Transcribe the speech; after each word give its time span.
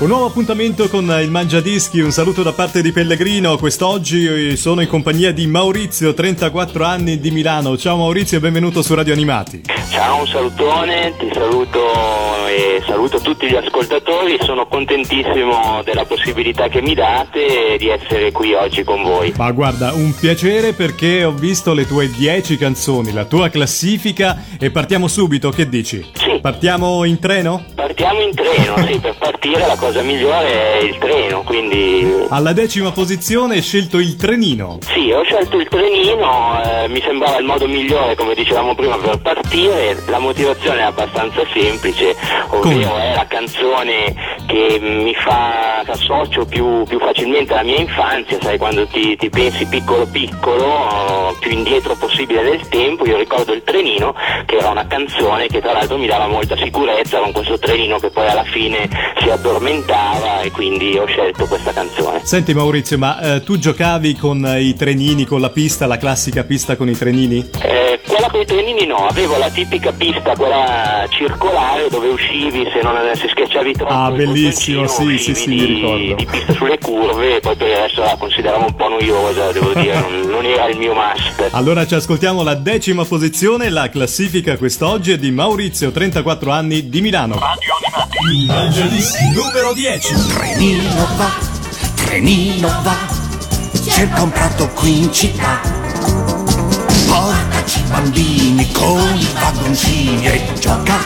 Un 0.00 0.06
nuovo 0.08 0.26
appuntamento 0.26 0.88
con 0.88 1.04
il 1.22 1.30
Mangiadischi, 1.30 2.00
un 2.00 2.10
saluto 2.10 2.42
da 2.42 2.52
parte 2.52 2.82
di 2.82 2.92
Pellegrino. 2.92 3.56
Quest'oggi 3.56 4.56
sono 4.58 4.82
in 4.82 4.88
compagnia 4.88 5.32
di 5.32 5.46
Maurizio, 5.46 6.12
34 6.12 6.84
anni 6.84 7.18
di 7.18 7.30
Milano. 7.30 7.78
Ciao 7.78 7.96
Maurizio 7.96 8.36
e 8.36 8.40
benvenuto 8.40 8.82
su 8.82 8.94
Radio 8.94 9.14
Animati. 9.14 9.62
Ciao, 9.90 10.20
un 10.20 10.26
salutone, 10.26 11.14
ti 11.18 11.30
saluto 11.32 12.46
e 12.46 12.82
saluto 12.86 13.20
tutti 13.20 13.48
gli 13.48 13.56
ascoltatori. 13.56 14.36
Sono 14.42 14.66
contentissimo 14.66 15.80
della 15.82 16.04
possibilità 16.04 16.68
che 16.68 16.82
mi 16.82 16.94
date 16.94 17.76
di 17.78 17.88
essere 17.88 18.32
qui 18.32 18.52
oggi 18.52 18.84
con 18.84 19.02
voi. 19.02 19.32
Ma 19.36 19.50
guarda, 19.50 19.94
un 19.94 20.14
piacere 20.14 20.74
perché 20.74 21.24
ho 21.24 21.32
visto 21.32 21.72
le 21.72 21.86
tue 21.86 22.10
10 22.10 22.58
canzoni, 22.58 23.12
la 23.12 23.24
tua 23.24 23.48
classifica 23.48 24.44
e 24.60 24.70
partiamo 24.70 25.08
subito, 25.08 25.48
che 25.50 25.68
dici? 25.68 26.04
Sì. 26.12 26.37
Partiamo 26.40 27.04
in 27.04 27.18
treno? 27.18 27.64
Partiamo 27.74 28.20
in 28.20 28.34
treno, 28.34 28.76
sì, 28.86 28.98
per 28.98 29.16
partire 29.18 29.66
la 29.66 29.76
cosa 29.76 30.02
migliore 30.02 30.78
è 30.78 30.82
il 30.82 30.98
treno, 30.98 31.42
quindi... 31.42 32.26
Alla 32.30 32.52
decima 32.52 32.92
posizione 32.92 33.54
hai 33.56 33.62
scelto 33.62 33.98
il 33.98 34.16
trenino. 34.16 34.78
Sì, 34.82 35.10
ho 35.10 35.22
scelto 35.22 35.58
il 35.58 35.68
trenino, 35.68 36.62
eh, 36.62 36.88
mi 36.88 37.00
sembrava 37.00 37.38
il 37.38 37.44
modo 37.44 37.66
migliore, 37.66 38.14
come 38.14 38.34
dicevamo 38.34 38.74
prima, 38.74 38.96
per 38.96 39.18
partire. 39.18 39.96
La 40.06 40.18
motivazione 40.18 40.80
è 40.80 40.82
abbastanza 40.82 41.42
semplice, 41.52 42.14
ovvero 42.48 42.90
Come? 42.90 43.12
è 43.12 43.14
la 43.14 43.26
canzone 43.26 44.14
che 44.46 44.78
mi 44.80 45.14
fa 45.14 45.80
associo 45.80 46.44
più, 46.44 46.84
più 46.84 46.98
facilmente 46.98 47.52
alla 47.52 47.62
mia 47.62 47.78
infanzia, 47.78 48.38
sai, 48.40 48.58
quando 48.58 48.86
ti, 48.86 49.16
ti 49.16 49.28
pensi 49.28 49.66
piccolo 49.66 50.06
piccolo, 50.06 51.36
più 51.40 51.50
indietro 51.50 51.94
possibile 51.96 52.42
del 52.42 52.68
tempo, 52.68 53.06
io 53.06 53.16
ricordo 53.16 53.52
il 53.52 53.62
trenino, 53.64 54.14
che 54.46 54.56
era 54.56 54.70
una 54.70 54.86
canzone 54.86 55.46
che 55.48 55.60
tra 55.60 55.72
l'altro 55.72 55.98
mi 55.98 56.06
dava 56.06 56.26
molta 56.28 56.56
sicurezza 56.56 57.18
con 57.20 57.32
questo 57.32 57.58
trenino 57.58 57.98
che 57.98 58.10
poi 58.10 58.28
alla 58.28 58.44
fine 58.44 58.88
si 59.20 59.30
addormentava 59.30 60.40
e 60.42 60.50
quindi 60.50 60.96
ho 60.98 61.06
scelto 61.06 61.46
questa 61.46 61.72
canzone. 61.72 62.20
Senti 62.24 62.54
Maurizio, 62.54 62.98
ma 62.98 63.20
eh, 63.20 63.42
tu 63.42 63.58
giocavi 63.58 64.14
con 64.14 64.44
i 64.58 64.74
trenini, 64.74 65.24
con 65.24 65.40
la 65.40 65.50
pista, 65.50 65.86
la 65.86 65.96
classica 65.96 66.44
pista 66.44 66.76
con 66.76 66.88
i 66.88 66.96
trenini? 66.96 67.48
Eh, 67.62 67.87
quella 68.06 68.28
con 68.30 68.40
i 68.40 68.44
trenini 68.44 68.86
no, 68.86 69.06
avevo 69.06 69.36
la 69.36 69.50
tipica 69.50 69.92
pista, 69.92 70.34
quella 70.36 71.06
circolare 71.08 71.88
dove 71.90 72.08
uscivi 72.08 72.68
se 72.72 72.80
non 72.82 72.96
se 73.14 73.28
schiacciavi 73.28 73.72
troppo. 73.72 73.92
Ah, 73.92 74.10
bellissimo, 74.10 74.86
sì, 74.86 75.18
sì, 75.18 75.34
sì, 75.34 75.48
mi 75.48 75.56
di, 75.56 75.64
ricordo. 75.64 76.14
Di 76.14 76.26
pista 76.26 76.52
sulle 76.52 76.78
curve 76.78 77.36
e 77.36 77.40
poi 77.40 77.56
per 77.56 77.76
adesso 77.76 78.00
la 78.02 78.16
consideravo 78.18 78.66
un 78.66 78.74
po' 78.74 78.88
noiosa, 78.88 79.52
devo 79.52 79.72
dire, 79.72 79.98
non, 80.00 80.20
non 80.30 80.44
era 80.44 80.68
il 80.68 80.78
mio 80.78 80.94
must. 80.94 81.48
Allora 81.52 81.86
ci 81.86 81.94
ascoltiamo 81.94 82.42
la 82.42 82.54
decima 82.54 83.04
posizione, 83.04 83.68
la 83.70 83.88
classifica 83.88 84.56
quest'oggi 84.56 85.12
è 85.12 85.18
di 85.18 85.30
Maurizio, 85.30 85.90
34 85.90 86.50
anni 86.50 86.88
di 86.88 87.00
Milano. 87.00 87.38
Numero 89.34 89.72
10. 89.72 90.14
Trenino 90.34 91.08
va, 91.16 91.32
trenino 91.94 92.68
va, 92.82 92.96
cerca 93.90 94.22
un 94.22 94.30
prato 94.30 94.68
qui 94.74 95.02
in 95.02 95.12
città. 95.12 95.60
Bambini 97.98 98.70
con 98.70 99.16
i 99.16 99.28
vagoncini 99.32 100.24
e 100.24 100.52
gioca, 100.60 100.98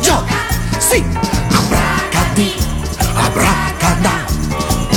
gioca, 0.00 0.34
sì, 0.78 1.04
abracadì, 1.48 2.52
abracadà, 3.14 4.24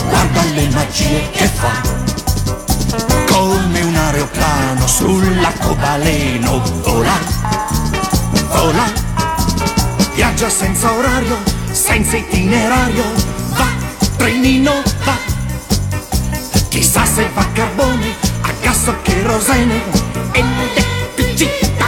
guarda 0.07 0.43
le 0.55 0.69
magie 0.69 1.29
che 1.29 1.45
fa. 1.45 1.79
Come 3.27 3.81
un 3.81 3.95
aeroplano 3.95 4.87
sull'arcobaleno 4.87 6.61
vola, 6.81 7.19
vola, 8.47 8.91
viaggia 10.15 10.49
senza 10.49 10.91
orario, 10.91 11.37
senza 11.69 12.17
itinerario, 12.17 13.03
va, 13.49 13.67
trenino 14.17 14.81
va. 15.03 15.17
Chissà 16.69 17.05
se 17.05 17.29
fa 17.31 17.45
carbone, 17.53 18.15
a 18.41 18.51
gas 18.59 18.87
o 18.87 18.95
kerosene, 19.03 20.12
elettricità. 20.33 21.85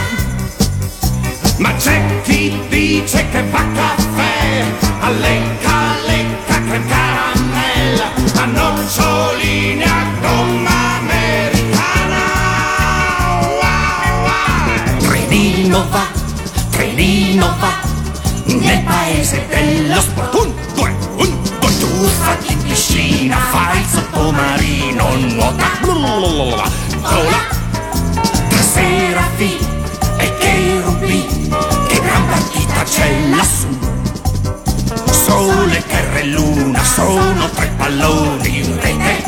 Ma 1.58 1.74
c'è 1.74 2.20
chi 2.22 2.60
dice 2.68 3.26
che 3.30 3.42
fa 3.50 3.64
caffè, 3.74 4.64
allenca, 5.00 5.96
lecca, 6.06 6.62
crem 6.62 6.86
caramella, 6.86 8.12
a 8.34 8.44
noccioline 8.44 9.84
a 9.84 10.04
gomma 10.20 10.98
americana. 10.98 12.22
Wow, 13.60 14.22
wow. 14.22 14.98
Trenino 14.98 15.86
va, 15.90 16.06
trenino 16.70 17.56
va, 17.58 17.74
nel 18.44 18.82
paese 18.82 19.46
dello 19.48 20.00
sport. 20.00 20.34
Un, 20.34 20.54
due, 20.74 20.94
un, 21.16 21.42
due, 21.58 21.78
tuffati 21.78 22.52
in 22.52 22.62
piscina, 22.62 23.36
fai 23.50 23.80
il 23.80 23.86
sottomarino, 23.86 25.14
nuota, 25.16 25.66
vola, 25.82 27.55
c'è 32.88 33.28
lassù. 33.28 33.68
Sole, 35.10 35.82
terra 35.86 36.18
e 36.18 36.26
luna 36.26 36.82
sono 36.84 37.50
tre 37.50 37.66
palloni 37.76 38.58
in 38.58 38.80
rete. 38.80 39.24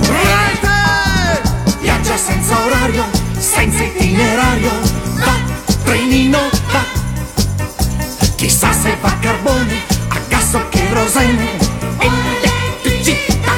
Rete! 0.00 1.42
Viaggia 1.80 2.16
senza 2.16 2.58
orario, 2.64 3.04
senza 3.38 3.82
itinerario, 3.82 4.70
va, 5.18 5.34
trenino 5.84 6.38
va. 6.72 6.84
Chissà 8.36 8.72
se 8.72 8.96
fa 9.00 9.12
carbone, 9.20 9.82
a 10.08 10.18
gas 10.28 10.54
o 10.54 10.68
kerosene, 10.68 11.58
elettricità. 11.98 13.54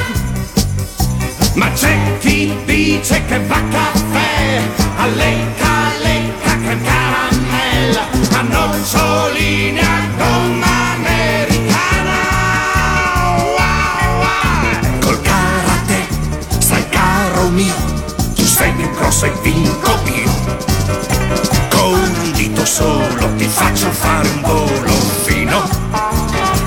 Ma 1.53 1.71
c'è 1.71 2.17
chi 2.19 2.53
dice 2.65 3.23
che 3.25 3.39
va 3.45 3.61
caffè, 3.69 4.61
allenca, 4.97 5.91
lecca, 6.01 6.57
crem 6.61 7.48
caramella, 7.89 8.07
a 8.37 8.41
noccioline 8.41 9.81
a 9.81 10.07
gomma 10.17 10.93
americana. 10.95 12.17
Wow, 13.55 14.19
wow. 14.19 14.99
Col 14.99 15.21
karate, 15.21 16.07
sai 16.59 16.87
caro 16.89 17.49
mio, 17.49 17.73
tu 18.35 18.43
sei 18.43 18.71
più 18.73 18.89
grosso 18.91 19.25
e 19.25 19.31
vinco 19.41 19.99
io. 20.05 20.31
Con 21.69 21.93
un 21.93 22.31
dito 22.33 22.65
solo 22.65 23.33
ti 23.37 23.45
faccio 23.45 23.89
fare 23.91 24.27
un 24.29 24.41
volo 24.41 24.91
fino 25.23 25.67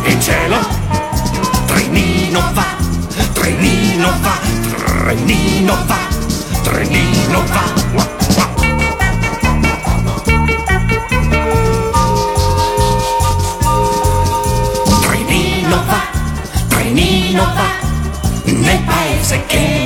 in 0.04 0.20
cielo. 0.20 0.58
Trenino 1.66 2.50
va, 2.52 2.66
trenino 3.32 4.12
va, 4.20 4.38
trenino 4.76 5.84
va, 5.86 5.98
trenino 6.62 7.44
va. 7.46 7.80
Wa, 7.92 8.08
wa. 8.36 8.51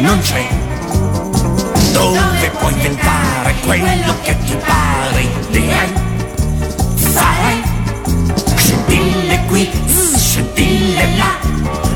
Non 0.01 0.19
c'è. 0.21 0.47
Dove 1.93 2.51
puoi 2.59 2.73
inventare 2.73 3.55
quello 3.65 4.15
che 4.23 4.37
ti 4.45 4.57
pare 4.65 5.29
direi 5.51 5.93
farai 6.95 7.63
scintille 8.57 9.45
qui 9.47 9.69
scintille 10.17 11.17
là 11.17 11.39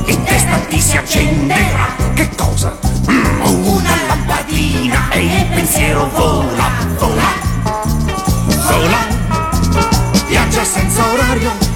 in 0.07 0.23
testa 0.25 0.57
ti 0.69 0.81
si 0.81 0.97
accenderà. 0.97 1.97
Che 2.15 2.29
cosa? 2.37 2.77
Mm, 3.11 3.67
una 3.67 3.95
lampadina 4.09 5.11
e 5.11 5.25
il 5.25 5.47
pensiero 5.47 6.09
vola 6.15 6.71
vola 6.99 7.33
vola. 8.67 9.07
Viaggia 10.27 10.65
senza 10.65 11.03
orario 11.13 11.70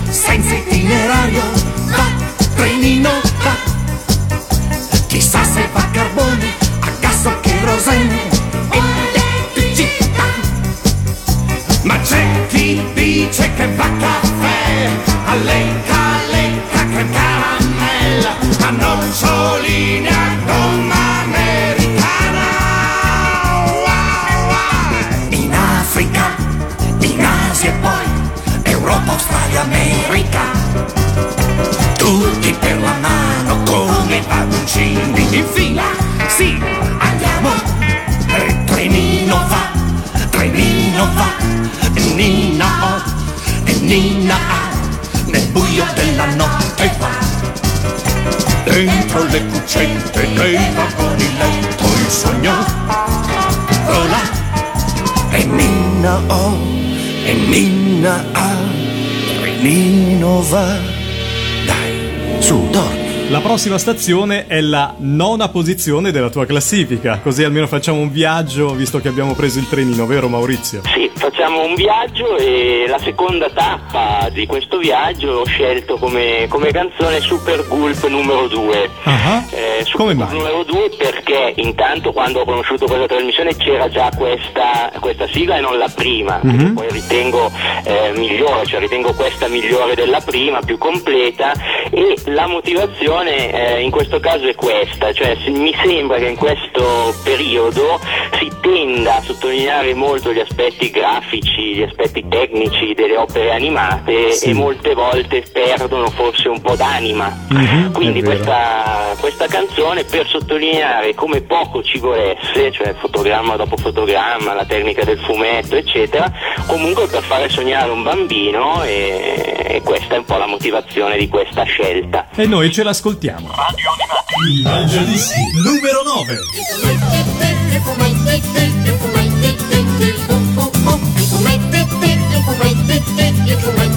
prossima 63.55 63.79
stazione 63.79 64.47
è 64.49 64.61
la 64.61 64.97
nona 64.99 65.49
posizione 65.49 66.11
della 66.11 66.29
tua 66.29 66.45
classifica, 66.45 67.21
così 67.23 67.45
almeno 67.45 67.69
facciamo 67.69 68.01
un 68.01 68.11
viaggio 68.11 68.75
visto 68.75 68.99
che 68.99 69.06
abbiamo 69.06 69.35
preso 69.35 69.61
il 69.61 69.69
trenino, 69.69 70.06
vero 70.06 70.29
Maurizio? 70.29 70.81
Sì, 70.93 71.09
facciamo 71.15 71.62
un 71.62 71.77
viaggio 71.77 72.37
e 72.37 72.87
la 72.89 72.99
seconda 72.99 73.49
tappa 73.51 74.29
di 74.33 74.45
questo 74.47 74.79
viaggio 74.79 75.29
ho 75.29 75.47
scelto 75.47 75.99
come, 75.99 76.47
come 76.49 76.73
canzone 76.73 77.21
Super 77.21 77.65
Gulp 77.69 78.05
numero 78.09 78.49
2. 78.49 78.91
Ah, 79.05 79.45
Eh, 79.51 79.85
Super 79.85 79.97
come 79.99 80.15
mai? 80.15 80.33
numero 80.33 80.65
2 80.65 80.91
perché 80.99 81.53
intanto 81.56 82.11
quando 82.12 82.41
ho 82.41 82.45
conosciuto 82.45 82.87
questa 82.87 83.06
trasmissione 83.06 83.55
c'era 83.56 83.89
già 83.89 84.11
questa, 84.17 84.91
questa 84.99 85.29
sigla 85.33 85.59
e 85.59 85.61
non 85.61 85.79
la 85.79 85.89
prima, 85.95 86.41
Mhm. 86.43 86.59
che 86.59 86.73
poi 86.73 86.87
ritengo 86.91 87.53
eh, 87.85 88.12
migliore, 88.17 88.67
cioè 88.67 88.81
ritengo 88.81 89.12
questa 89.12 89.47
migliore 89.47 89.95
della 89.95 90.21
prima, 90.21 90.59
più 90.61 90.77
completa 90.77 91.53
e 91.91 92.17
la 92.27 92.47
motivazione 92.49 93.44
eh, 93.50 93.81
in 93.82 93.91
questo 93.91 94.20
caso 94.20 94.46
è 94.46 94.55
questa, 94.55 95.12
cioè 95.12 95.37
se- 95.43 95.50
mi 95.50 95.75
sembra 95.85 96.19
che 96.19 96.26
in 96.29 96.37
questo 96.37 97.14
periodo 97.23 98.00
si 98.38 98.50
tenda 98.61 99.17
a 99.17 99.23
sottolineare 99.23 99.94
molto 99.94 100.32
gli 100.32 100.38
aspetti 100.41 100.91
grafici, 100.91 101.75
gli 101.75 101.82
aspetti 101.82 102.25
tecnici 102.29 102.94
delle 102.94 103.17
opere 103.17 103.52
animate 103.52 104.32
Sì. 104.32 104.50
e 104.50 104.52
molte 104.55 104.94
volte 104.94 105.43
perdono 105.52 106.08
forse 106.11 106.49
un 106.49 106.61
po' 106.61 106.75
d'anima. 106.76 107.46
Mhm, 107.49 107.93
Quindi 107.93 108.23
questa, 108.23 109.14
questa 109.20 109.46
canzone 109.46 110.05
per 110.05 110.26
sottolineare 110.26 111.14
come 111.14 111.41
poco 111.43 111.82
ci 111.82 111.99
volesse, 111.99 112.70
cioè 112.73 112.94
fotogramma 112.99 113.56
dopo 113.56 113.76
fotogramma, 113.76 114.55
la 114.55 114.64
tecnica 114.64 115.05
del 115.05 115.19
fumetto, 115.19 115.76
eccetera, 115.76 116.31
comunque 116.67 117.06
per 117.06 117.23
fare 117.23 117.49
sognare 117.49 117.91
un 117.91 118.02
bambino 118.02 118.82
e, 118.82 119.62
e 119.67 119.81
questa 119.82 120.14
è 120.14 120.19
un 120.19 120.25
po' 120.25 120.37
la 120.37 120.46
motivazione 120.46 121.17
di 121.17 121.29
questa 121.29 121.62
scelta. 121.64 122.26
E 122.35 122.46
noi 122.46 122.70
ce 122.73 122.82
l'ascoltiamo. 122.82 123.34
Il 123.37 124.63
Mangiadischi 124.63 125.41
numero 125.65 126.03
9. 126.05 126.39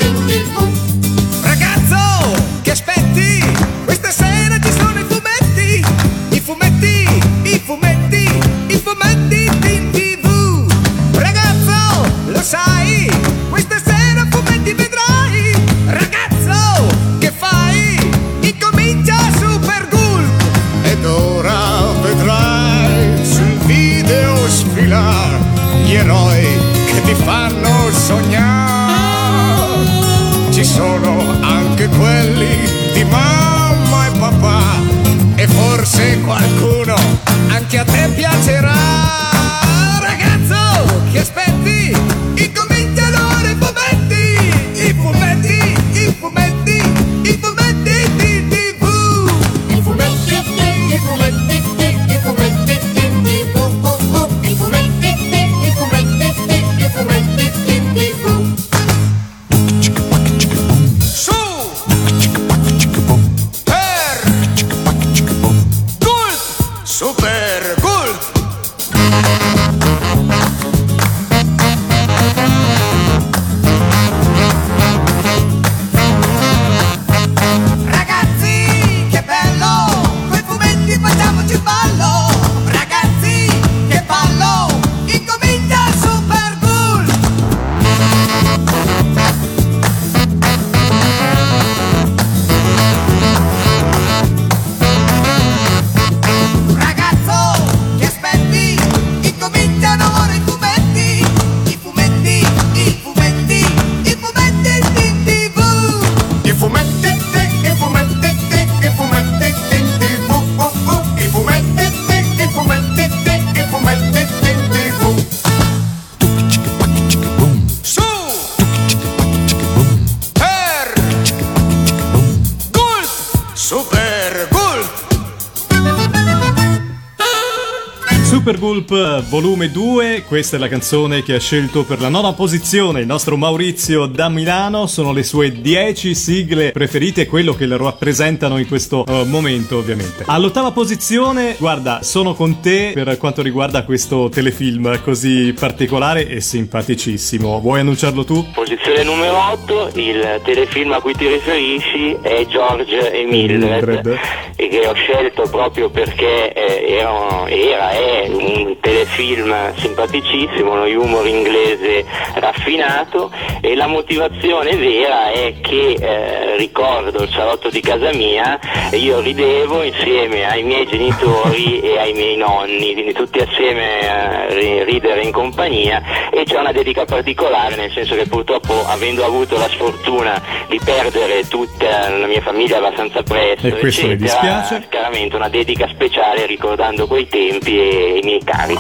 volume 129.30 129.68
2, 129.68 130.09
questa 130.24 130.56
è 130.56 130.58
la 130.58 130.68
canzone 130.68 131.22
che 131.22 131.34
ha 131.34 131.40
scelto 131.40 131.84
per 131.84 132.00
la 132.00 132.08
nona 132.08 132.32
posizione 132.32 133.00
il 133.00 133.06
nostro 133.06 133.36
Maurizio 133.36 134.06
da 134.06 134.28
Milano, 134.28 134.86
sono 134.86 135.12
le 135.12 135.22
sue 135.22 135.52
10 135.52 136.14
sigle 136.14 136.70
preferite, 136.72 137.26
quello 137.26 137.54
che 137.54 137.66
le 137.66 137.76
rappresentano 137.76 138.58
in 138.58 138.66
questo 138.66 139.04
eh, 139.06 139.24
momento 139.24 139.78
ovviamente. 139.78 140.24
All'ottava 140.26 140.70
posizione, 140.70 141.56
guarda, 141.58 142.02
sono 142.02 142.34
con 142.34 142.60
te 142.60 142.92
per 142.94 143.16
quanto 143.18 143.42
riguarda 143.42 143.84
questo 143.84 144.28
telefilm 144.28 145.02
così 145.02 145.54
particolare 145.58 146.28
e 146.28 146.40
simpaticissimo, 146.40 147.60
vuoi 147.60 147.80
annunciarlo 147.80 148.24
tu? 148.24 148.44
Posizione 148.52 149.02
numero 149.02 149.36
8, 149.52 149.90
il 149.94 150.40
telefilm 150.44 150.92
a 150.92 151.00
cui 151.00 151.14
ti 151.14 151.26
riferisci 151.26 152.16
è 152.20 152.46
George 152.46 153.12
e 153.12 153.24
Mildred, 153.24 153.86
Mildred. 153.86 154.18
e 154.56 154.68
che 154.68 154.86
ho 154.86 154.94
scelto 154.94 155.42
proprio 155.50 155.90
perché 155.90 156.52
eh, 156.52 156.94
era, 156.94 157.48
era, 157.48 157.90
è 157.90 158.28
un 158.28 158.76
telefilm 158.80 159.74
simpaticissimo, 160.10 160.72
uno 160.72 160.84
humor 161.00 161.26
inglese 161.26 162.04
raffinato 162.34 163.30
e 163.60 163.74
la 163.76 163.86
motivazione 163.86 164.74
vera 164.76 165.30
è 165.30 165.54
che 165.60 165.96
eh, 166.00 166.56
ricordo 166.56 167.22
il 167.22 167.30
salotto 167.30 167.70
di 167.70 167.80
casa 167.80 168.12
mia 168.12 168.58
e 168.90 168.96
io 168.96 169.20
ridevo 169.20 169.82
insieme 169.82 170.44
ai 170.48 170.62
miei 170.64 170.86
genitori 170.86 171.80
e 171.80 171.98
ai 171.98 172.12
miei 172.12 172.36
nonni, 172.36 172.92
quindi 172.92 173.12
tutti 173.12 173.38
assieme 173.38 174.08
a 174.08 174.46
ri- 174.48 174.84
ridere 174.84 175.22
in 175.22 175.32
compagnia 175.32 176.02
e 176.32 176.44
c'è 176.44 176.58
una 176.58 176.72
dedica 176.72 177.04
particolare 177.04 177.76
nel 177.76 177.92
senso 177.92 178.14
che 178.16 178.26
purtroppo 178.26 178.84
avendo 178.86 179.24
avuto 179.24 179.56
la 179.56 179.68
sfortuna 179.68 180.42
di 180.68 180.80
perdere 180.84 181.46
tutta 181.48 182.08
la 182.10 182.26
mia 182.26 182.40
famiglia 182.40 182.78
abbastanza 182.78 183.22
presto 183.22 183.66
E 183.66 183.78
questo 183.78 184.06
mi 184.06 184.12
eccetera, 184.14 184.40
dispiace. 184.40 184.86
chiaramente 184.90 185.36
una 185.36 185.48
dedica 185.48 185.86
speciale 185.88 186.46
ricordando 186.46 187.06
quei 187.06 187.26
tempi 187.28 187.78
e 187.78 188.18
i 188.18 188.24
miei 188.24 188.42
cari. 188.42 188.74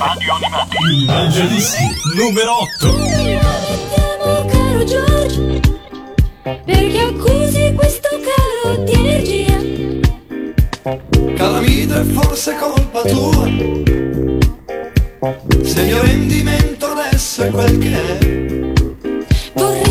Mangiadischi 1.20 1.84
numero 2.16 2.62
8. 2.62 2.96
caro 4.48 4.84
Giorgio? 4.84 5.60
Perché 6.64 6.98
accusi 6.98 7.74
questo 7.74 8.08
calo 8.24 8.82
di 8.84 8.92
energia? 8.92 9.58
Calamita 11.36 12.00
è 12.00 12.04
forse 12.04 12.56
colpa 12.56 13.02
tua 13.02 13.44
Se 15.62 15.80
il 15.80 15.86
mio 15.88 16.00
rendimento 16.00 16.86
adesso 16.86 17.42
è 17.42 17.50
quel 17.50 17.78
che 17.78 17.92
è 17.92 18.18
Vorresti 19.52 19.89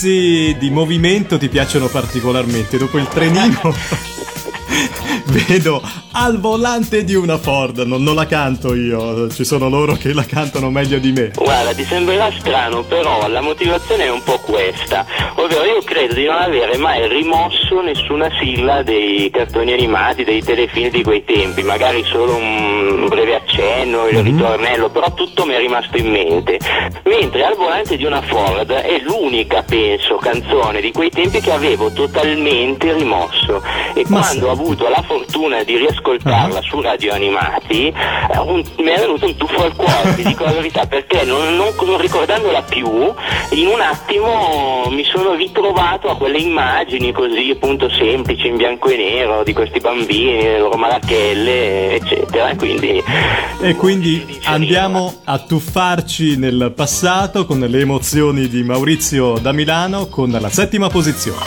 mezzi 0.00 0.56
di 0.58 0.70
movimento 0.70 1.36
ti 1.36 1.48
piacciono 1.48 1.88
particolarmente. 1.88 2.78
Dopo 2.78 2.96
il 2.96 3.06
trenino, 3.08 3.74
vedo 5.26 5.82
al 6.12 6.38
volante 6.40 7.04
di 7.04 7.14
una 7.14 7.38
Ford. 7.38 7.78
Non, 7.80 8.02
non 8.02 8.14
la 8.14 8.26
canto 8.26 8.74
io, 8.74 9.30
ci 9.30 9.44
sono 9.44 9.68
loro 9.68 9.94
che 9.94 10.12
la 10.12 10.24
cantano 10.24 10.70
meglio 10.70 10.98
di 10.98 11.12
me. 11.12 11.30
Guarda, 11.34 11.72
ti 11.74 11.84
sembrerà 11.84 12.30
strano, 12.38 12.82
però 12.82 13.28
la 13.28 13.40
motivazione 13.40 14.04
è 14.04 14.10
un 14.10 14.22
po' 14.22 14.38
questa. 14.38 15.06
Ovvero 15.34 15.64
io 15.64 15.82
credo 15.82 16.14
di 16.14 16.24
non 16.24 16.36
avere 16.36 16.76
mai 16.76 17.08
rimosso 17.08 17.80
nessuna 17.80 18.28
sigla 18.40 18.82
dei 18.82 19.30
cartoni 19.30 19.72
animati, 19.72 20.24
dei 20.24 20.42
telefilm 20.42 20.90
di 20.90 21.02
quei 21.02 21.24
tempi, 21.24 21.62
magari 21.62 22.02
solo 22.04 22.34
un 22.34 23.06
breve 23.08 23.36
accenno, 23.36 24.06
il 24.08 24.22
ritornello, 24.22 24.88
però 24.90 25.12
tutto 25.14 25.44
mi 25.44 25.54
è 25.54 25.58
rimasto 25.58 25.96
in 25.96 26.10
mente. 26.10 26.58
Mentre 27.04 27.44
al 27.44 27.56
volante 27.56 27.96
di 27.96 28.04
una 28.04 28.22
Ford 28.22 28.70
è 28.70 29.00
l'unica, 29.02 29.62
penso, 29.62 30.16
canzone 30.16 30.80
di 30.80 30.92
quei 30.92 31.10
tempi 31.10 31.40
che 31.40 31.52
avevo 31.52 31.90
totalmente 31.92 32.92
rimosso. 32.92 33.62
E 33.94 34.04
Ma 34.08 34.20
quando 34.20 34.46
ho 34.48 34.54
senti. 34.54 34.62
avuto 34.62 34.88
la 34.88 35.02
fortuna 35.06 35.62
di 35.62 35.76
riascoltarla 36.00 36.60
su 36.62 36.80
Radio 36.80 37.12
Animati, 37.12 37.86
eh, 37.88 38.38
un- 38.38 38.64
mi 38.78 38.90
è 38.90 38.98
venuto 38.98 39.26
un 39.26 39.36
tuffo 39.36 39.64
al 39.64 39.74
cuore, 39.76 40.14
ti 40.16 40.22
dico 40.22 40.44
la 40.44 40.52
verità, 40.52 40.86
perché 40.86 41.24
non, 41.24 41.54
non- 41.56 41.74
non 41.84 41.98
ricordandola 42.00 42.62
più, 42.62 42.88
in 43.50 43.66
un 43.66 43.80
attimo 43.80 44.86
mi 44.90 45.04
sono 45.04 45.34
ritrovato 45.34 46.08
a 46.08 46.16
quelle 46.16 46.38
immagini 46.38 47.12
così 47.12 47.50
appunto 47.54 47.88
semplici 47.90 48.46
in 48.48 48.56
bianco 48.56 48.88
e 48.88 48.96
nero 48.96 49.42
di 49.44 49.52
questi 49.52 49.78
bambini, 49.80 50.42
le 50.42 50.58
loro 50.58 50.76
marachelle, 50.76 51.94
eccetera. 51.96 52.50
E 52.50 52.56
quindi, 52.56 53.02
E 53.62 53.74
quindi 53.76 54.40
andiamo 54.44 55.14
a 55.24 55.38
tuffarci 55.38 56.36
nel 56.36 56.72
passato 56.74 57.44
con 57.46 57.58
le 57.60 57.80
emozioni 57.80 58.48
di 58.48 58.62
Maurizio 58.62 59.38
da 59.38 59.52
Milano 59.52 60.06
con 60.08 60.30
la 60.30 60.48
settima 60.48 60.88
posizione. 60.88 61.38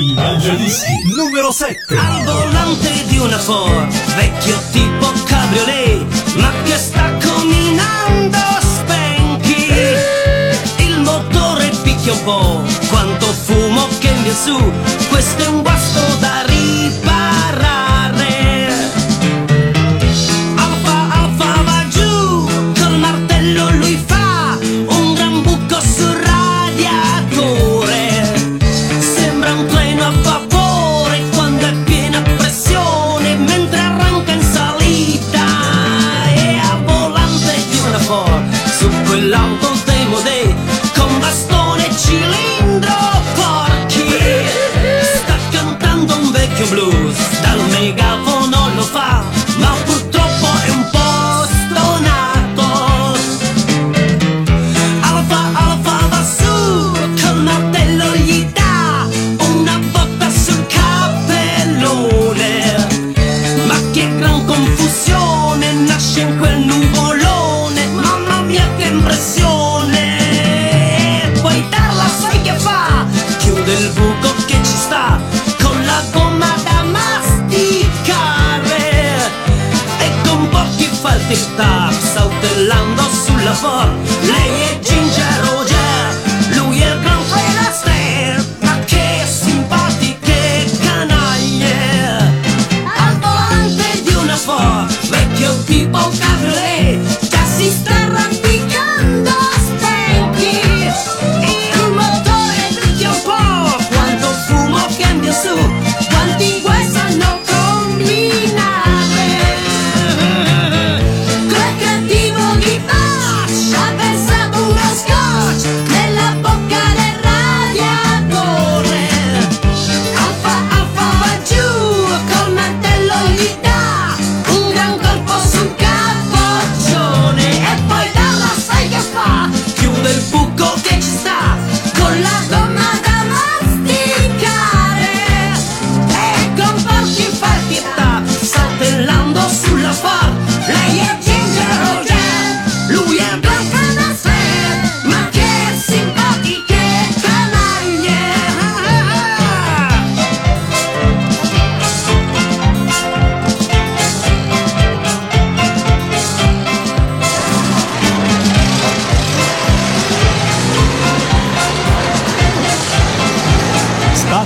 Il 0.00 0.14
Mangiadischi 0.14 0.92
numero 1.16 1.50
7. 1.52 1.94
Al 1.96 2.24
volante 2.24 3.04
di 3.06 3.18
una 3.18 3.38
Ford, 3.54 3.88
vecchio 4.16 4.58
tipo 4.72 5.12
cabriolet, 5.26 6.04
ma 6.38 6.50
che 6.64 6.76
sta 6.76 7.08
combinando 7.22 8.38
spenchi. 8.58 9.70
Il 10.78 10.98
motore 10.98 11.70
picchia 11.84 12.14
un 12.14 12.24
po', 12.24 12.62
quanto 12.88 13.26
fumo 13.26 13.86
che 14.00 14.10
viene 14.10 14.34
su, 14.34 14.58
questo 15.08 15.44
è 15.44 15.46
un 15.46 15.62
guasto 15.62 15.73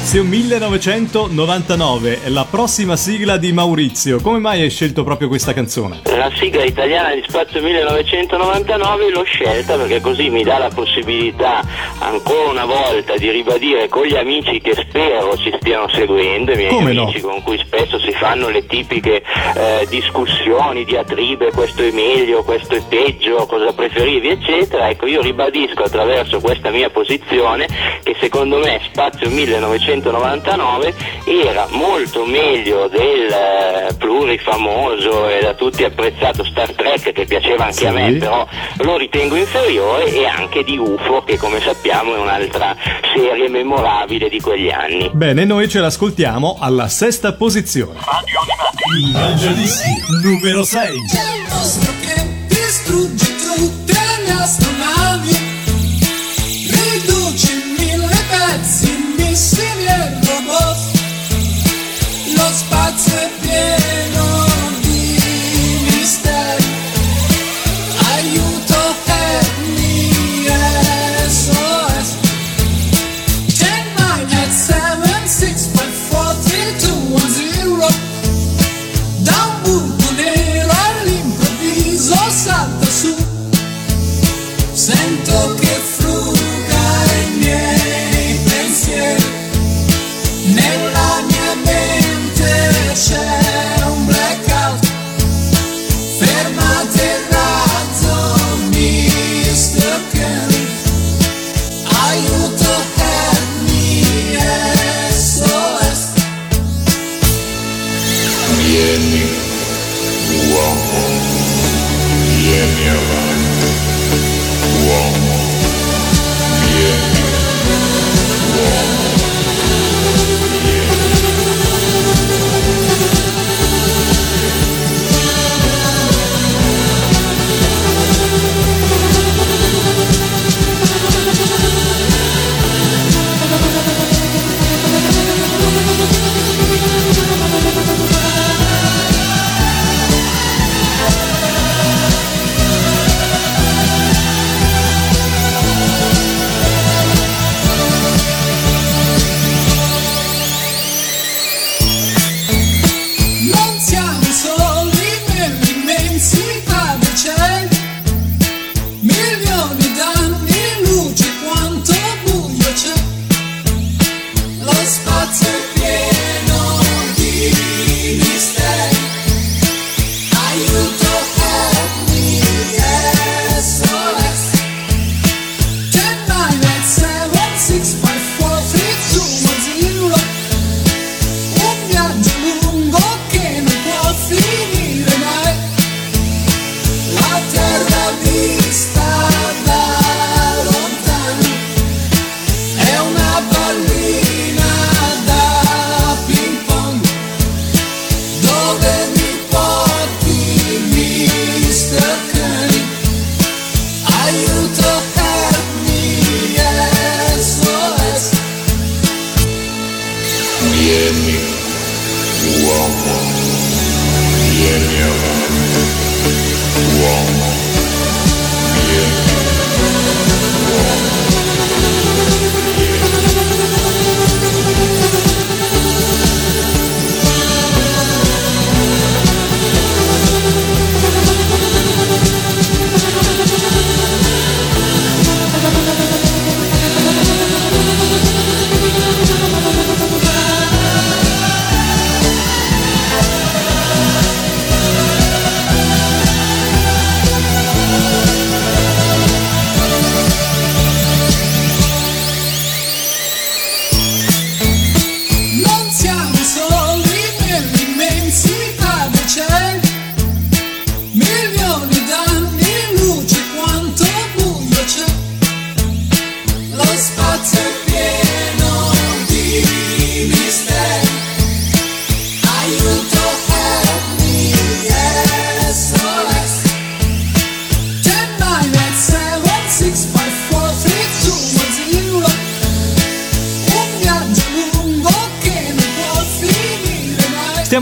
1999 0.08 2.22
è 2.24 2.30
la 2.30 2.46
prossima 2.50 2.96
sigla 2.96 3.36
di 3.36 3.52
Maurizio. 3.52 4.22
Come 4.22 4.38
mai 4.38 4.62
hai 4.62 4.70
scelto 4.70 5.04
proprio 5.04 5.28
questa 5.28 5.52
canzone? 5.52 6.00
La 6.04 6.30
sigla 6.34 6.64
italiana 6.64 7.14
di 7.14 7.22
Spazio 7.28 7.60
1999 7.60 9.10
l'ho 9.10 9.24
scelta 9.24 9.76
perché 9.76 10.00
così 10.00 10.30
mi 10.30 10.42
dà 10.42 10.56
la 10.56 10.70
possibilità 10.74 11.60
ancora 11.98 12.48
una 12.48 12.64
volta 12.64 13.18
di 13.18 13.30
ribadire 13.30 13.88
con 13.88 14.06
gli 14.06 14.16
amici 14.16 14.62
che 14.62 14.74
spero 14.74 15.36
ci 15.36 15.54
stiano 15.60 15.88
seguendo, 15.88 16.52
i 16.52 16.56
miei 16.56 16.70
Come 16.70 16.92
amici 16.92 17.20
no? 17.20 17.28
con 17.28 17.42
cui 17.42 17.58
spesso 17.58 17.98
si 17.98 18.12
fanno 18.12 18.48
le 18.48 18.64
tipiche 18.64 19.22
eh, 19.54 19.86
discussioni, 19.90 20.86
diatribe, 20.86 21.52
questo 21.52 21.82
è 21.82 21.90
meglio, 21.90 22.42
questo 22.44 22.76
è 22.76 22.82
peggio, 22.88 23.44
cosa 23.44 23.74
preferivi, 23.74 24.30
eccetera. 24.30 24.88
Ecco, 24.88 25.04
io 25.04 25.20
ribadisco 25.20 25.82
attraverso 25.82 26.40
questa 26.40 26.70
mia 26.70 26.88
posizione 26.88 27.66
che 28.02 28.16
secondo 28.18 28.56
me 28.56 28.80
Spazio 28.90 29.28
1999 29.28 29.96
era 31.26 31.66
molto 31.70 32.24
meglio 32.24 32.88
del 32.88 33.30
eh, 33.90 33.94
plurifamoso 33.96 35.28
e 35.28 35.40
da 35.42 35.54
tutti 35.54 35.84
apprezzato 35.84 36.44
Star 36.44 36.72
Trek 36.72 37.12
che 37.12 37.24
piaceva 37.26 37.64
anche 37.64 37.76
Sì. 37.78 37.86
a 37.86 37.92
me, 37.92 38.12
però 38.14 38.46
lo 38.78 38.96
ritengo 38.96 39.36
inferiore 39.36 40.12
e 40.12 40.26
anche 40.26 40.62
di 40.64 40.76
UFO 40.78 41.22
che 41.24 41.36
come 41.36 41.60
sappiamo 41.60 42.14
è 42.14 42.18
un'altra 42.18 42.74
serie 43.14 43.48
memorabile 43.48 44.28
di 44.28 44.40
quegli 44.40 44.70
anni. 44.70 45.10
Bene, 45.12 45.44
noi 45.44 45.68
ce 45.68 45.80
l'ascoltiamo 45.80 46.56
alla 46.60 46.88
sesta 46.88 47.32
posizione. 47.34 47.98
Il 49.00 49.12
Mangiadischi 49.12 49.90
numero 50.22 50.64
6. 50.64 50.80
C'è 50.82 51.36
il 51.36 51.54
mostro 51.54 51.92
che 52.00 52.46
distrugge 52.46 53.36
tutte 53.36 53.92
le 54.24 54.32
astronavi, 54.32 55.47
spazio 62.58 63.14
è 63.14 63.30
pieno 63.40 64.17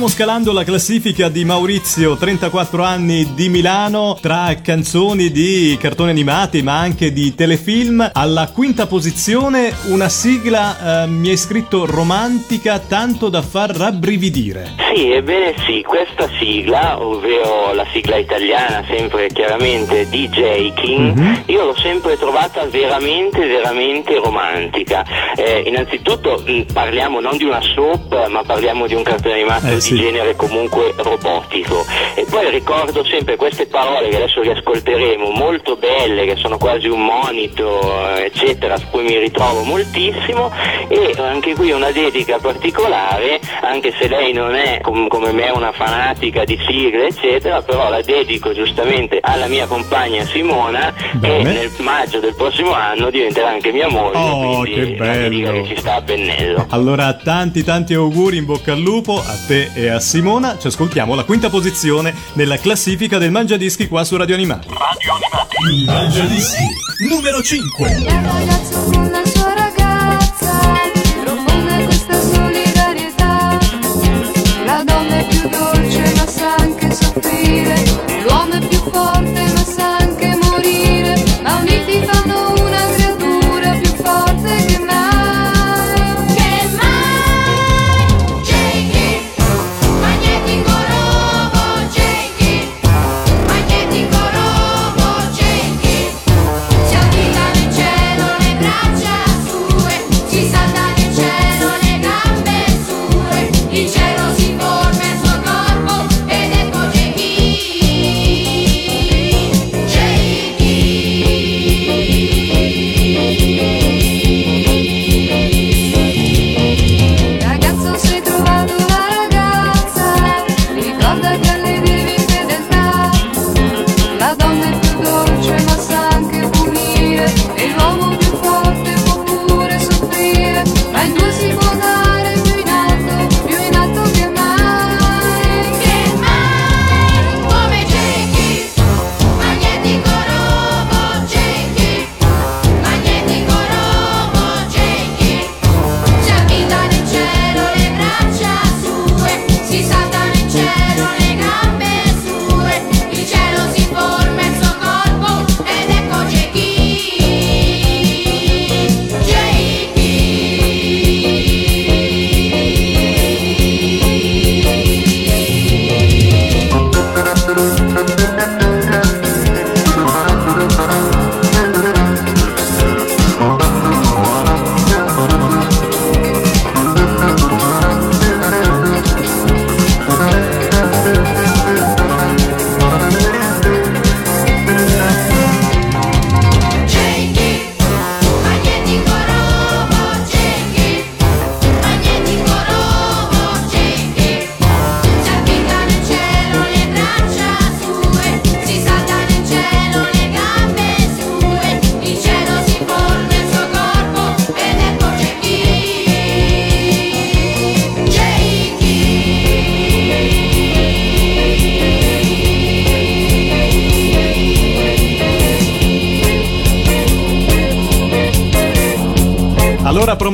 Stiamo 0.06 0.24
scalando 0.24 0.52
la 0.52 0.62
classifica 0.62 1.28
di 1.28 1.44
Maurizio, 1.44 2.16
34 2.16 2.84
anni 2.84 3.34
di 3.34 3.48
Milano, 3.48 4.16
tra 4.20 4.54
canzoni 4.62 5.32
di 5.32 5.76
cartoni 5.80 6.10
animati 6.10 6.62
ma 6.62 6.78
anche 6.78 7.12
di 7.12 7.34
telefilm. 7.34 8.08
Alla 8.12 8.48
quinta 8.54 8.86
posizione 8.86 9.74
una 9.86 10.08
sigla, 10.08 11.02
eh, 11.02 11.06
mi 11.08 11.30
hai 11.30 11.36
scritto 11.36 11.86
romantica, 11.86 12.78
tanto 12.78 13.28
da 13.28 13.42
far 13.42 13.70
rabbrividire. 13.76 14.74
Sì, 14.94 15.10
ebbene 15.10 15.54
sì, 15.66 15.82
questa 15.84 16.28
sigla, 16.38 17.02
ovvero 17.02 17.74
la 17.74 17.84
sigla 17.92 18.16
italiana, 18.16 18.84
sempre 18.88 19.26
chiaramente 19.32 20.08
DJ 20.08 20.72
King, 20.74 21.16
Mhm. 21.18 21.42
io 21.46 21.64
l'ho 21.64 21.76
sempre 21.76 22.16
trovata 22.16 22.64
veramente, 22.66 23.44
veramente 23.44 24.14
romantica. 24.14 25.04
Eh, 25.34 25.64
innanzitutto 25.66 26.40
mh, 26.46 26.72
parliamo 26.72 27.18
non 27.20 27.36
di 27.36 27.44
una 27.44 27.60
soap, 27.60 28.28
ma 28.28 28.42
parliamo 28.44 28.86
di 28.86 28.94
un 28.94 29.02
cartone 29.02 29.34
animato 29.34 29.66
Eh, 29.66 29.74
di 29.74 29.80
sì. 29.80 29.94
Genere 29.96 30.36
comunque 30.36 30.94
robotico. 30.96 31.84
E 32.14 32.24
poi 32.28 32.50
ricordo 32.50 33.04
sempre 33.04 33.36
queste 33.36 33.66
parole 33.66 34.08
che 34.08 34.16
adesso 34.16 34.40
riascolteremo, 34.40 35.30
molto 35.30 35.76
belle, 35.76 36.26
che 36.26 36.36
sono 36.36 36.58
quasi 36.58 36.88
un 36.88 37.04
monito, 37.04 37.80
eccetera, 38.16 38.76
su 38.76 38.86
cui 38.90 39.02
mi 39.02 39.18
ritrovo 39.18 39.62
moltissimo. 39.62 40.50
E 40.88 41.14
anche 41.18 41.54
qui 41.54 41.70
una 41.70 41.90
dedica 41.90 42.38
particolare, 42.38 43.40
anche 43.62 43.92
se 43.98 44.08
lei 44.08 44.32
non 44.32 44.54
è 44.54 44.80
com- 44.80 45.08
come 45.08 45.32
me 45.32 45.50
una 45.50 45.72
fanatica 45.72 46.44
di 46.44 46.58
sigle, 46.66 47.08
eccetera, 47.08 47.62
però 47.62 47.88
la 47.88 48.00
dedico 48.02 48.52
giustamente 48.52 49.18
alla 49.20 49.46
mia 49.46 49.66
compagna 49.66 50.24
Simona, 50.24 50.92
Bene. 51.12 51.36
che 51.36 51.42
nel 51.42 51.70
maggio 51.78 52.20
del 52.20 52.34
prossimo 52.34 52.72
anno 52.72 53.10
diventerà 53.10 53.48
anche 53.48 53.72
mia 53.72 53.88
moglie. 53.88 54.18
Oh, 54.18 54.60
quindi 54.60 54.74
che 54.74 54.94
bello. 54.96 55.52
che 55.52 55.64
ci 55.68 55.76
sta 55.76 55.96
a 55.96 56.02
pennello. 56.02 56.66
Allora, 56.70 57.12
tanti 57.14 57.64
tanti 57.64 57.94
auguri, 57.94 58.36
in 58.36 58.44
bocca 58.44 58.72
al 58.72 58.80
lupo 58.80 59.18
a 59.18 59.36
te 59.46 59.70
e 59.74 59.85
a 59.90 60.00
Simona. 60.00 60.58
Ci 60.58 60.66
ascoltiamo 60.66 61.14
la 61.14 61.24
quinta 61.24 61.48
posizione 61.48 62.14
nella 62.34 62.58
classifica 62.58 63.18
del 63.18 63.30
Mangiadischi 63.30 63.88
qua 63.88 64.04
su 64.04 64.16
Radio 64.16 64.34
Animati. 64.34 64.68
Il 65.70 65.84
Mangiadischi 65.84 66.64
numero 67.08 67.42
5. 67.42 69.35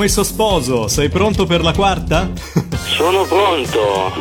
Promesso 0.02 0.24
sposo, 0.24 0.88
sei 0.88 1.08
pronto 1.08 1.46
per 1.46 1.62
la 1.62 1.72
quarta? 1.72 2.28
Sono 3.02 3.24
pronto. 3.24 4.12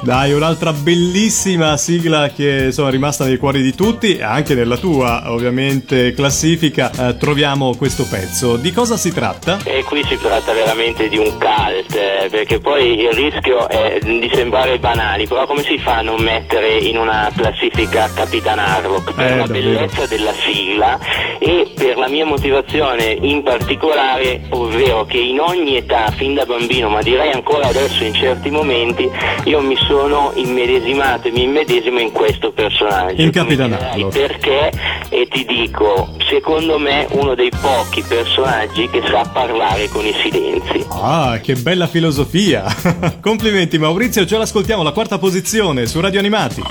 Dai, 0.00 0.32
un'altra 0.32 0.72
bellissima 0.72 1.76
sigla 1.76 2.28
che 2.34 2.64
insomma, 2.66 2.88
è 2.88 2.90
rimasta 2.90 3.24
nei 3.24 3.36
cuori 3.36 3.62
di 3.62 3.72
tutti, 3.72 4.18
anche 4.20 4.54
nella 4.56 4.76
tua 4.78 5.30
ovviamente 5.32 6.12
classifica 6.12 6.90
eh, 6.90 7.16
troviamo 7.18 7.76
questo 7.76 8.04
pezzo. 8.10 8.56
Di 8.56 8.72
cosa 8.72 8.96
si 8.96 9.12
tratta? 9.12 9.58
E 9.62 9.84
qui 9.84 10.02
si 10.08 10.18
tratta 10.18 10.52
veramente 10.52 11.08
di 11.08 11.18
un 11.18 11.30
cult, 11.38 11.94
eh, 11.94 12.26
perché 12.28 12.58
poi 12.58 12.98
il 13.02 13.12
rischio 13.12 13.68
è 13.68 14.00
di 14.02 14.28
sembrare 14.34 14.80
banali, 14.80 15.28
però 15.28 15.46
come 15.46 15.62
si 15.62 15.78
fa 15.78 15.98
a 15.98 16.02
non 16.02 16.20
mettere 16.20 16.78
in 16.78 16.98
una 16.98 17.30
classifica 17.32 18.10
Capitan 18.12 18.58
Harlock? 18.58 19.12
Per 19.14 19.24
Eh, 19.24 19.36
la 19.36 19.46
davvero. 19.46 19.68
bellezza 19.70 20.04
della 20.06 20.32
sigla 20.32 20.98
e 21.38 21.70
per 21.76 21.96
la 21.96 22.08
mia 22.08 22.26
motivazione 22.26 23.16
in 23.20 23.44
particolare, 23.44 24.40
ovvero 24.50 25.04
che 25.04 25.18
in 25.18 25.38
ogni 25.38 25.76
età, 25.76 26.10
fin 26.16 26.34
da 26.34 26.44
bambino, 26.44 26.88
ma 26.88 27.02
direi 27.02 27.30
ancora 27.30 27.68
adesso 27.68 28.02
in 28.02 28.14
certi 28.18 28.50
momenti, 28.50 29.08
io 29.44 29.60
mi 29.60 29.76
sono 29.86 30.32
immedesimato 30.34 31.28
e 31.28 31.30
mi 31.30 31.44
immedesimo 31.44 32.00
in 32.00 32.12
questo 32.12 32.52
personaggio. 32.52 33.22
Il 33.22 33.30
Capitan 33.30 33.70
Mi 33.70 33.76
dirai 33.76 33.92
Harlock. 33.92 34.18
Perché? 34.18 34.72
E 35.08 35.28
ti 35.30 35.44
dico, 35.44 36.14
secondo 36.28 36.78
me 36.78 37.06
uno 37.10 37.34
dei 37.34 37.50
pochi 37.60 38.02
personaggi 38.06 38.88
che 38.90 39.02
sa 39.08 39.28
parlare 39.32 39.88
con 39.88 40.04
i 40.04 40.14
silenzi. 40.22 40.84
Ah, 40.90 41.38
che 41.42 41.54
bella 41.54 41.86
filosofia! 41.86 42.64
Complimenti 43.20 43.78
Maurizio, 43.78 44.26
ce 44.26 44.36
l'ascoltiamo 44.36 44.80
alla 44.80 44.92
quarta 44.92 45.18
posizione 45.18 45.86
su 45.86 46.00
Radio 46.00 46.18
Animati. 46.18 46.62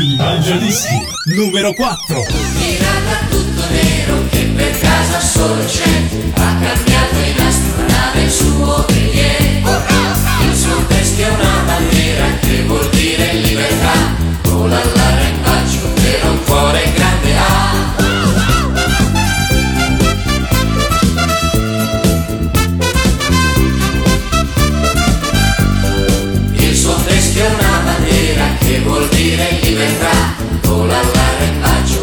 Il 0.00 0.16
Mangiadischi 0.16 0.94
numero 1.36 1.72
4. 1.72 1.96
Pirata 2.58 3.26
tutto 3.30 3.62
nero 3.70 4.22
che 4.30 4.50
per 4.54 4.78
casa 4.78 5.20
solo 5.20 5.64
c'è 5.64 5.88
Ha 6.34 6.56
cambiato 6.60 7.16
in 7.16 7.46
astronave 7.46 8.22
il 8.22 8.30
suo 8.30 8.84
briglie 8.86 9.07
che 12.40 12.62
vuol 12.66 12.88
dire 12.90 13.34
libertà, 13.34 13.92
con 14.42 14.70
in 14.70 15.42
bacio 15.42 15.88
per 15.94 16.30
un 16.30 16.44
cuore 16.44 16.92
grande 16.94 17.36
ah. 17.36 17.76
Il 26.52 26.76
suo 26.76 26.92
freschio 26.98 27.44
è 27.44 27.48
una 27.48 27.80
bandiera 27.84 28.44
che 28.58 28.80
vuol 28.80 29.08
dire 29.08 29.58
libertà, 29.62 30.34
con 30.62 30.88
in 30.90 31.60
bacio. 31.60 31.97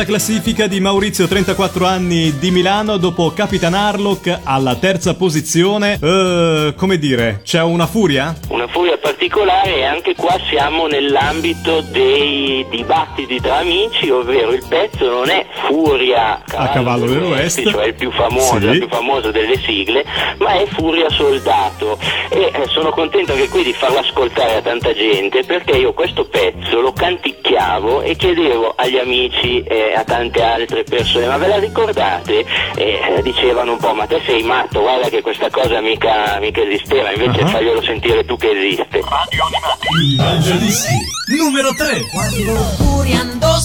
Questa 0.00 0.14
è 0.14 0.18
la 0.18 0.24
classifica 0.24 0.66
di 0.66 0.80
Maurizio, 0.80 1.28
34 1.28 1.84
anni 1.84 2.38
di 2.38 2.50
Milano, 2.50 2.96
dopo 2.96 3.32
Capitan 3.32 3.74
Harlock 3.74 4.40
alla 4.44 4.76
terza 4.76 5.14
posizione. 5.14 5.98
Eh, 6.00 6.72
come 6.74 6.96
dire, 6.96 7.40
c'è 7.44 7.60
una 7.60 7.86
furia? 7.86 8.34
Una 8.48 8.66
furia 8.68 8.96
particolare 8.96 9.76
e 9.76 9.84
anche 9.84 10.14
qua 10.14 10.34
siamo 10.48 10.86
nell'ambito 10.86 11.82
dei 11.82 12.64
dibattiti 12.70 13.40
tra 13.40 13.58
amici, 13.58 14.08
ovvero 14.08 14.52
il 14.52 14.64
pezzo 14.66 15.10
non 15.10 15.28
è 15.28 15.44
Furia 15.66 16.42
A 16.46 16.68
cavallo 16.68 17.04
dell'Oest. 17.06 17.68
cioè 17.68 17.88
il 17.88 17.94
più 17.94 18.10
famoso, 18.10 18.58
Sì. 18.58 18.64
la 18.64 18.72
più 18.72 18.88
famosa 18.88 19.30
delle 19.30 19.58
sigle, 19.58 20.04
ma 20.38 20.54
è 20.54 20.66
Furia 20.68 21.10
Soldato 21.10 21.98
e 22.30 22.50
eh, 22.54 22.66
sono 22.68 22.90
contento 22.90 23.32
anche 23.32 23.48
qui 23.48 23.64
di 23.64 23.74
farlo 23.74 23.98
ascoltare 23.98 24.56
a 24.56 24.62
tanta 24.62 24.94
gente 24.94 25.44
perché 25.44 25.72
io 25.72 25.92
questo 25.92 26.24
pezzo 26.24 26.80
lo 26.80 26.92
canticchiavo 26.92 28.00
e 28.00 28.16
chiedevo 28.16 28.72
agli 28.76 28.96
amici 28.96 29.62
a 29.94 30.04
tante 30.04 30.42
altre 30.42 30.84
persone 30.84 31.26
ma 31.26 31.36
ve 31.36 31.46
la 31.46 31.58
ricordate? 31.58 32.44
E 32.76 33.00
eh, 33.16 33.22
dicevano 33.22 33.72
un 33.72 33.78
po' 33.78 33.94
ma 33.94 34.06
te 34.06 34.20
sei 34.26 34.42
matto, 34.42 34.80
guarda 34.80 35.08
che 35.08 35.22
questa 35.22 35.50
cosa 35.50 35.80
mica, 35.80 36.38
mica 36.40 36.60
esisteva, 36.62 37.12
invece 37.12 37.42
Ah. 37.42 37.46
faglielo 37.46 37.82
sentire 37.82 38.24
tu 38.24 38.36
che 38.36 38.50
esiste. 38.50 38.98
Il 38.98 40.16
Mangiadischi 40.16 40.94
numero 41.38 41.72
3. 41.74 42.00
Quando 42.12 42.74
pure 42.76 43.12
andò 43.14 43.58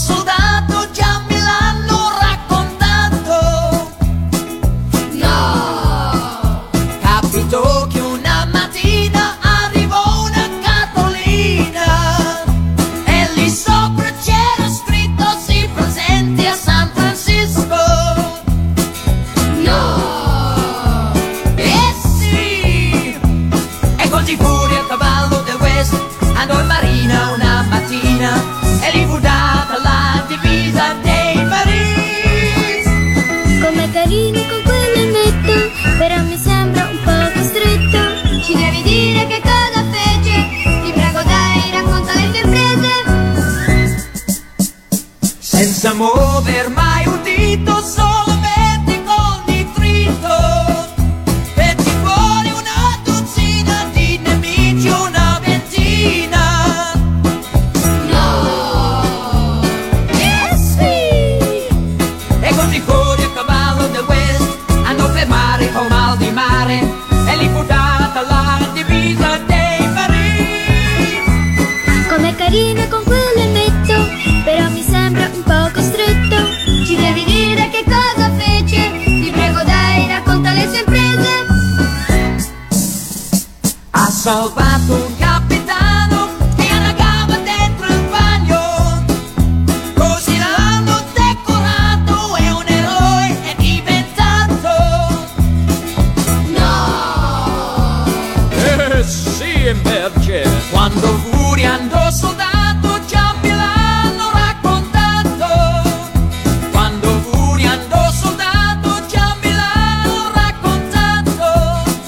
Ha 84.35 84.64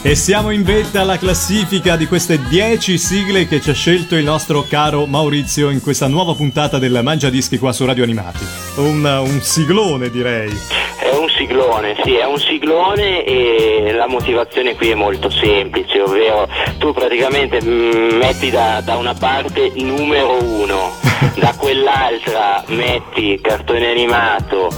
E 0.08 0.16
siamo 0.16 0.52
in 0.52 0.64
vetta 0.64 1.02
alla 1.02 1.18
classifica 1.18 1.98
di 1.98 2.06
queste 2.06 2.40
10 2.48 2.98
sigle 2.98 3.46
che 3.46 3.60
ci 3.60 3.72
ha 3.72 3.74
scelto 3.74 4.16
il 4.16 4.24
nostro 4.24 4.64
caro 4.66 5.06
Maurizio 5.06 5.70
in 5.70 5.82
questa 5.82 6.08
nuova 6.08 6.34
puntata 6.34 6.80
del 6.80 7.02
Mangia 7.04 7.30
Dischi 7.30 7.58
qua 7.58 7.74
su 7.74 7.86
Radio 7.86 8.06
Animati. 8.06 8.46
Un, 8.78 9.04
un 9.04 9.42
siglone 9.42 10.10
direi. 10.10 10.50
È 10.98 11.14
un 11.14 11.28
siglone, 11.28 11.98
sì, 12.06 12.16
è 12.16 12.26
un 12.26 12.40
siglone 12.40 13.26
e 13.26 13.92
la 13.92 14.08
motivazione 14.08 14.76
qui 14.76 14.92
è 14.92 14.96
molto 14.96 15.30
semplice, 15.30 16.00
ovvero 16.00 16.48
tu 16.78 16.94
praticamente 16.94 17.60
mm, 17.62 18.18
metti 18.18 18.50
da, 18.50 18.80
da 18.82 18.96
una 18.96 19.14
parte 19.14 19.74
numero 19.76 20.42
uno, 20.42 20.94
da 21.48 21.56
quell'altra 21.56 22.64
metti 22.68 23.40
cartone 23.42 23.90
animato 23.90 24.70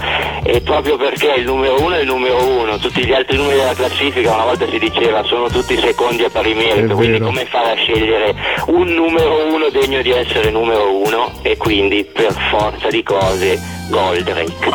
e 0.44 0.62
proprio 0.62 0.98
perché 0.98 1.34
il 1.38 1.46
numero 1.46 1.82
uno 1.82 1.96
è 1.96 2.02
il 2.02 2.06
numero 2.06 2.46
uno, 2.46 2.78
tutti 2.78 3.04
gli 3.04 3.12
altri 3.12 3.38
numeri 3.38 3.58
della 3.58 3.74
classifica 3.74 4.34
una 4.34 4.44
volta 4.44 4.68
si 4.70 4.78
diceva 4.78 5.24
sono 5.24 5.50
tutti 5.50 5.76
secondi 5.80 6.24
a 6.24 6.30
pari 6.30 6.54
merito, 6.54 6.94
quindi 6.94 7.20
come 7.20 7.46
fare 7.46 7.72
a 7.72 7.76
scegliere 7.76 8.36
un 8.68 8.88
numero 8.88 9.52
uno 9.52 9.70
degno 9.70 10.02
di 10.02 10.12
essere 10.12 10.52
numero 10.52 10.96
uno 10.96 11.32
e 11.42 11.58
quindi 11.58 12.04
per 12.06 12.34
forza 12.52 12.88
di 12.90 13.02
cose 13.02 13.60
Goldrake. 13.90 14.70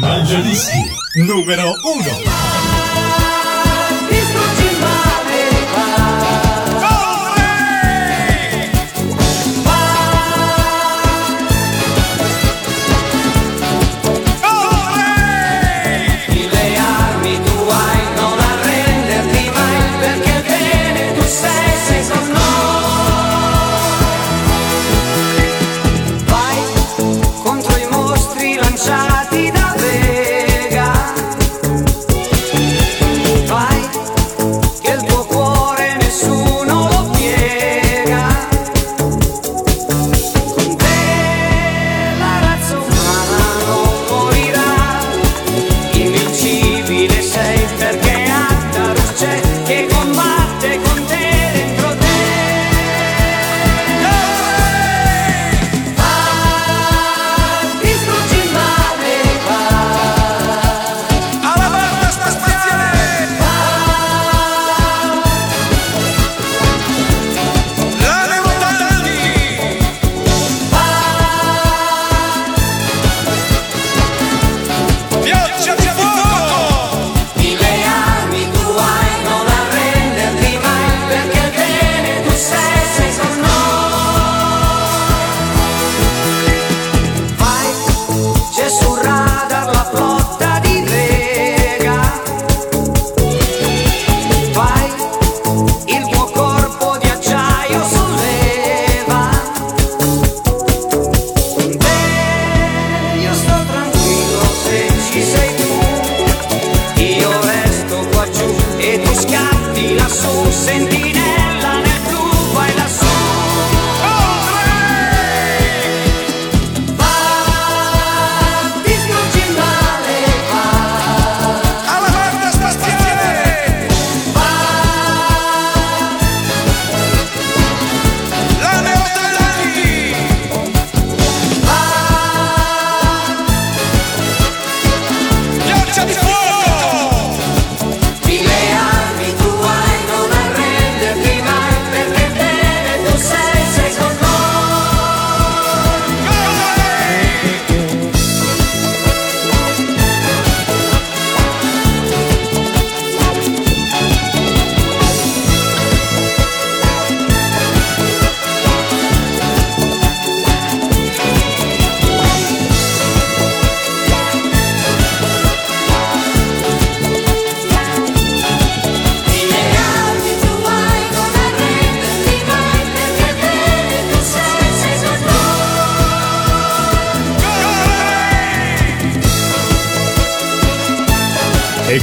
Mangiadischi 0.00 0.78
numero 1.24 1.62
1. 1.62 2.61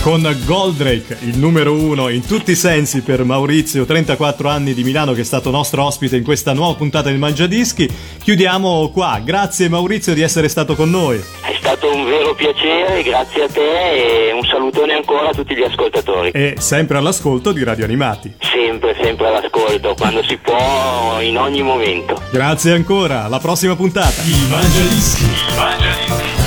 Con 0.01 0.37
Goldrake, 0.45 1.17
il 1.21 1.37
numero 1.37 1.73
uno 1.73 2.09
in 2.09 2.25
tutti 2.25 2.51
i 2.51 2.55
sensi 2.55 3.01
per 3.01 3.23
Maurizio, 3.23 3.85
34 3.85 4.47
anni 4.47 4.73
di 4.73 4.83
Milano, 4.83 5.13
che 5.13 5.21
è 5.21 5.23
stato 5.23 5.49
nostro 5.49 5.83
ospite 5.83 6.15
in 6.15 6.23
questa 6.23 6.53
nuova 6.53 6.75
puntata 6.75 7.09
del 7.09 7.17
Mangiadischi, 7.17 7.89
chiudiamo 8.21 8.91
qua. 8.91 9.19
Grazie 9.23 9.67
Maurizio 9.67 10.13
di 10.13 10.21
essere 10.21 10.47
stato 10.47 10.75
con 10.75 10.89
noi. 10.89 11.17
È 11.17 11.55
stato 11.59 11.93
un 11.93 12.05
vero 12.05 12.33
piacere, 12.33 13.03
grazie 13.03 13.43
a 13.43 13.47
te 13.49 14.29
e 14.29 14.31
un 14.31 14.43
salutone 14.45 14.93
ancora 14.93 15.29
a 15.29 15.33
tutti 15.33 15.55
gli 15.55 15.63
ascoltatori. 15.63 16.31
E 16.31 16.55
sempre 16.57 16.97
all'ascolto 16.97 17.51
di 17.51 17.63
Radio 17.63 17.85
Animati. 17.85 18.33
Sempre, 18.39 18.95
sempre 19.01 19.27
all'ascolto, 19.27 19.95
quando 19.95 20.23
si 20.23 20.37
può, 20.37 21.19
in 21.21 21.37
ogni 21.37 21.61
momento. 21.61 22.21
Grazie 22.31 22.73
ancora, 22.73 23.25
alla 23.25 23.39
prossima 23.39 23.75
puntata. 23.75 24.21
Il 24.23 24.47
Mangiadischi. 24.49 25.23
Il 25.23 25.55
Mangiadischi. 25.55 26.37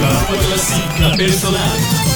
La 0.00 0.24
tua 0.26 0.36
classifica 0.36 1.16
personale. 1.16 2.15